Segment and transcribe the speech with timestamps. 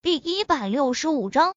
[0.00, 1.56] 第一百六十五章，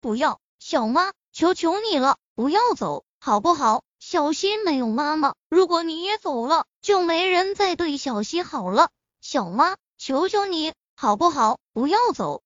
[0.00, 3.82] 不要，小妈，求求你了，不要走，好不好？
[3.98, 8.90] 小希没有妈妈，如果你也走了，就没人再对小希好了。
[9.20, 11.58] 小妈，求求你，好不好？
[11.72, 12.42] 不要走。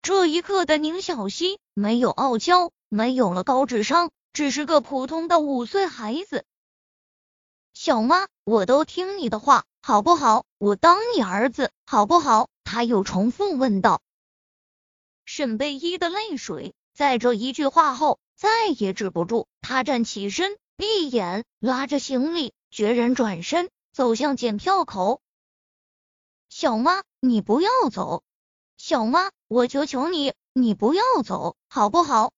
[0.00, 6.44] 这一刻的宁小希没有傲娇，没有了高智商，只是个普通的五岁孩子。
[7.72, 10.44] 小妈，我都听你的话，好不好？
[10.58, 12.48] 我当你儿子，好不好？
[12.62, 14.00] 他又重复问道。
[15.24, 25.20] 沈贝依的泪水在这一句话后再也止不住，他站起身，闭眼，拉着行李，决然转身走向检票口。
[26.48, 28.22] 小妈，你不要走！
[28.76, 32.32] 小妈，我求求你，你不要走，好不好？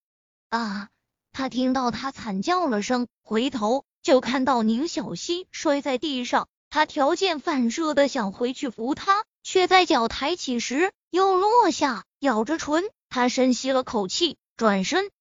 [0.49, 0.89] 啊！
[1.33, 12.05] 他听到他惨叫了声，回头就看到宁小溪摔在地上，他条件反射的想回去扶他，却在脚抬起时又落下。
[12.19, 15.11] 咬着唇，他深吸了口气，转身。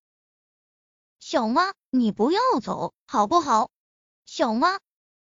[1.20, 3.68] 小妈，你不要走，好不好？
[4.24, 4.78] 小妈，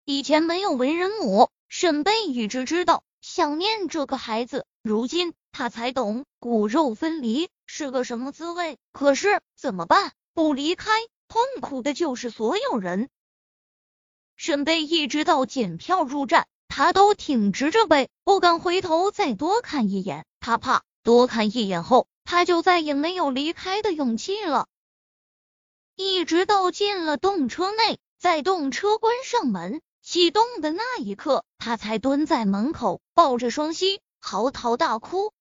[0.05, 8.77] 以前没有为人母，沈贝一直知道想念这个孩子，如今他才懂骨肉分离是个什么滋味。
[8.92, 10.12] 可是怎么办？
[10.34, 10.91] 不离开，
[11.28, 13.08] 痛苦的就是所有人。
[14.36, 20.83] 沈贝一直到检票入站，他都挺直着背，不敢回头再多看一眼，他怕。
[21.03, 24.67] 多看一眼后，他就再也没有离开的勇气了。
[25.97, 35.33] 一直到进了动车内，在动车关上门、启动的那一刻，他才蹲在门口，抱着双膝，嚎啕大哭。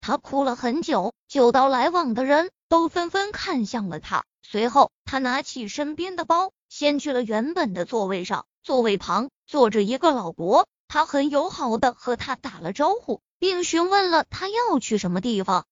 [0.00, 4.24] 他哭了很久，久到来往的人都纷纷看向了他。
[4.44, 8.46] 随后，他拿起身边的包，先去了原本的座位上。
[8.62, 13.20] 座位旁坐着一个老伯，他很友好的和他打了招呼。
[13.40, 15.66] 并询问了他要去什么地方。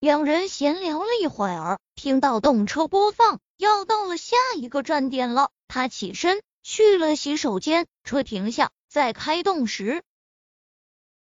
[0.00, 5.50] 两人闲聊了一会儿，听到动车播放要到了下一个站点了。
[5.68, 10.02] 他起身去了洗手间，车停下，在开动时，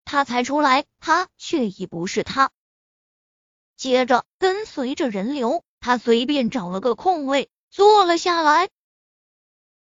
[0.06, 2.50] 他才出来，他却已不是他。
[3.76, 8.70] 接着跟随着人流，他随便找了个空位坐了下来。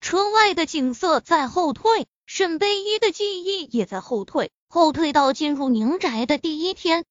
[0.01, 4.51] 车外的景色在后退，沈贝依的记忆也在后退。
[4.75, 7.05] 后退到进入宁宅的第一天，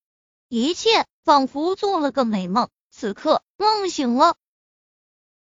[0.49, 2.69] 一切仿佛做了个美梦。
[2.89, 4.35] 此刻梦醒了，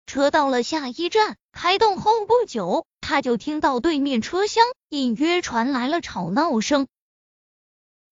[0.06, 6.88] 车到了下一站，开动后不久，他就听到对面车厢隐约传来了吵闹声。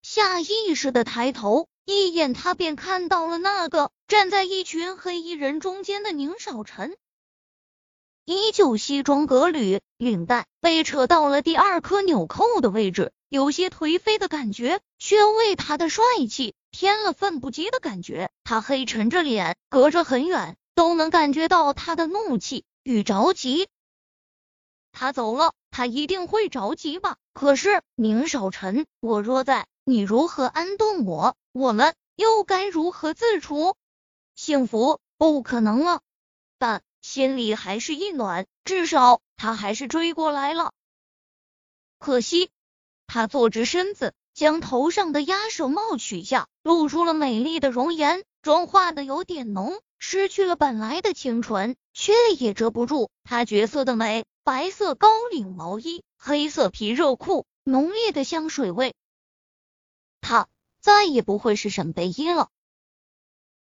[0.02, 6.98] 下意识的抬头一眼，他便看到了那个站在一群黑衣人中间的宁少臣，
[8.26, 13.10] 依旧西装革履，领带被扯到了第二颗纽扣的位置。
[13.28, 18.30] 有些颓废的感觉，却为他的帅气添了份不羁的感觉。
[18.44, 23.68] 他黑沉着脸，隔着很远都能感觉到他的怒气与着急。
[24.92, 27.16] 他走了，他一定会着急吧？
[27.34, 31.36] 可是宁少臣，我若在，你如何安顿我？
[31.52, 33.74] 我们又该如何自处？
[34.36, 36.00] 幸福不可能了，
[36.58, 40.72] 但心里还是一暖，至少他还是追过来了。
[41.98, 42.50] 可惜。
[43.16, 54.26] 他坐直身子，将头上的鸭舌帽取下，露出了美丽的容颜，妆化的有点浓，失去了本来的清纯，却也遮不住他绝色的美。
[54.44, 58.94] 白色高领毛衣，黑色皮热裤，浓烈的香水味。
[60.20, 60.46] 他
[60.78, 62.50] 再也不会是沈贝依了。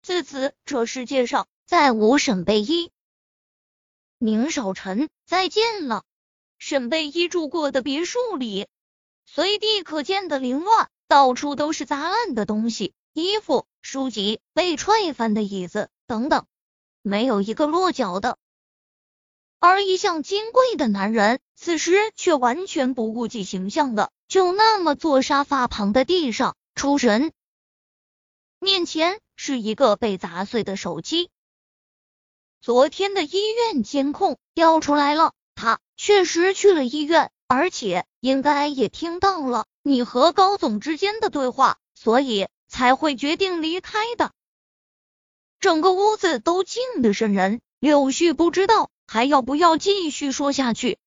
[0.04, 2.92] 自此，这世界上再无沈贝依。
[4.20, 6.04] 宁少臣，再见了。
[6.60, 8.68] 沈贝依住过的别墅里。
[9.26, 16.46] 随地可见的凌乱，到处都是杂乱的东西，衣服、书籍、被踹翻的椅子等等，
[17.02, 18.38] 没有一个落脚的。
[19.60, 27.32] 而一向金贵的男人，此时却完全不顾及形象的，就那么坐沙发旁的地上出神。
[28.60, 31.30] 面前是一个被砸碎的手机，
[32.60, 37.32] 昨天的医院监控调出来了，他确实去了医院。
[37.54, 44.32] 而且应该也听到了你和高总之间的对话，所以才会决定离开的。
[45.60, 50.98] 整个屋子都静得渗人，柳絮不知道还要不要继续说下去。